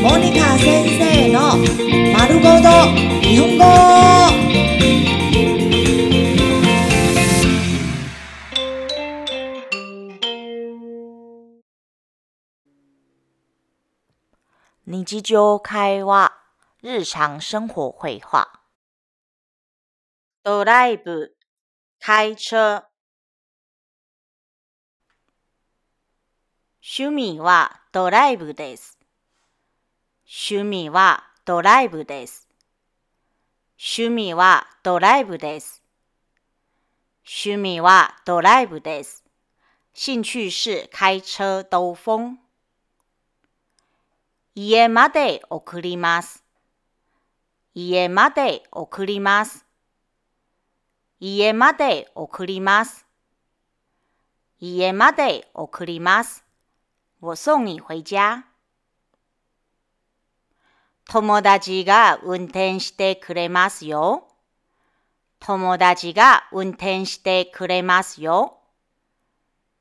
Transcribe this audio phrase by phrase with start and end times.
[0.00, 1.56] モニカ先生の
[2.16, 2.68] 丸ごと
[3.20, 3.64] 日本語。
[14.86, 16.32] 日常会話、
[16.82, 18.48] 日常生活会話。
[20.44, 21.34] ドライブ、
[21.98, 22.88] 開車。
[26.80, 28.97] 趣味はドライブです。
[30.30, 32.46] 趣味はドライブです。
[33.78, 35.82] 趣味はドライブです。
[37.24, 39.24] 趣味はドライブです。
[39.94, 42.36] 興趣是開車兜風。
[44.54, 46.44] 家まで送ります。
[47.72, 49.64] 家まで送ります。
[51.20, 53.06] 家まで送ります。
[54.60, 56.44] 家まで送ります。
[57.18, 58.47] 我送你回家。
[61.10, 64.28] 友達が運転してくれますよ。
[65.40, 68.58] 友達が運転してくれますよ。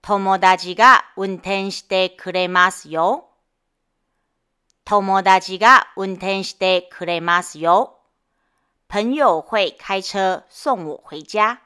[0.00, 3.30] 友達が運転してくれますよ。
[4.84, 7.98] 友達が運転してくれますよ。
[8.86, 11.60] 朋友会開車送我回家。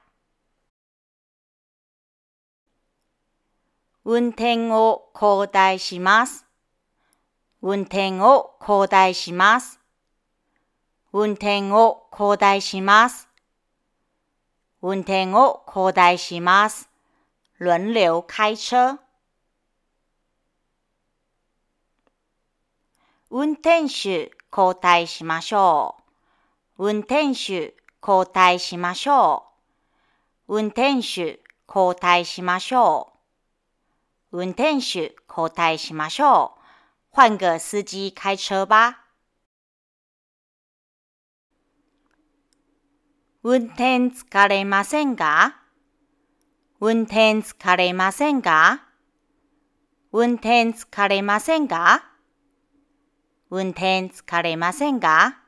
[4.06, 6.51] 運転を交代します。
[7.64, 9.78] 運転を交代します。
[11.12, 13.28] 運転を交代します。
[14.82, 16.90] 運転を交代します。
[17.60, 18.98] 輪流開車。
[23.30, 25.94] 運転手交代しましょ
[26.78, 26.88] う。
[26.88, 29.44] 運転手交代しましょ
[30.48, 30.56] う。
[30.56, 31.38] 運転手
[31.68, 33.12] 交代しましょ
[34.32, 34.38] う。
[34.38, 36.61] 運転手交代しましょう。
[37.14, 39.04] 換個司機開車吧。
[43.42, 45.60] 運転疲れませんか
[46.80, 48.82] 運転疲れませんか
[50.10, 52.02] 運転疲れませんか
[53.50, 55.38] 運転疲れませんか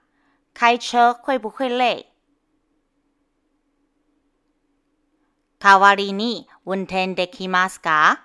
[0.53, 2.05] 開車会不会累？
[5.59, 8.23] 代わりに運転できますか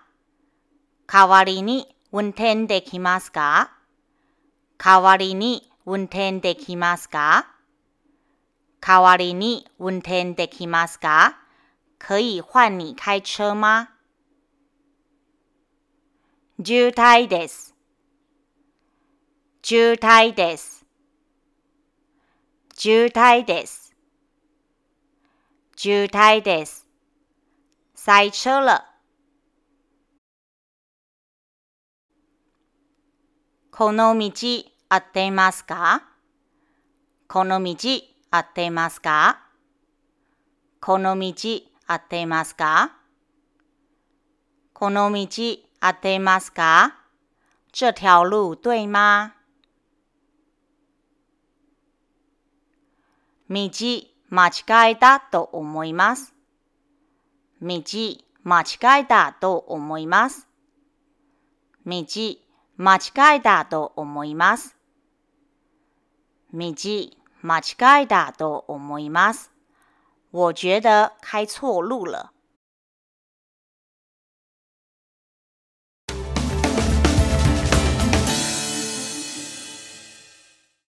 [1.08, 3.72] 代わりに運転できますか？
[4.80, 7.56] 代わりに運転できますか？
[8.81, 11.38] 代わりに運転できますか？
[12.00, 13.90] 可以換你開車嗎
[16.66, 17.75] 渋滞です。
[19.62, 20.86] 渋滞です。
[22.75, 23.94] 渋滞です。
[25.75, 26.88] 渋滞です。
[27.94, 28.88] 塞車了。
[33.79, 34.34] この道
[34.90, 36.03] 合っていますか？
[37.29, 37.78] この道
[38.29, 39.40] 合っていますか？
[40.81, 41.34] この道
[41.88, 42.91] 合っていますか？
[44.73, 45.28] この道
[45.79, 46.97] 合っていますか？
[47.72, 49.31] 这条路对吗？
[53.50, 53.69] 道
[54.29, 56.34] 間違えたと思います？
[57.62, 57.81] 道
[58.44, 60.50] 間違えたと思います？
[61.85, 62.03] 道
[62.81, 64.78] 間違えたと思います。
[66.53, 66.73] 道
[67.41, 69.51] 間違えたと思います。
[70.31, 72.31] 我觉得開错路了。